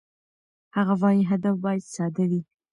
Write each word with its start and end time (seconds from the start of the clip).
هغه 0.75 0.93
وايي، 1.01 1.21
هدف 1.31 1.55
باید 1.63 1.83
ساده 1.95 2.23
وي. 2.29 2.41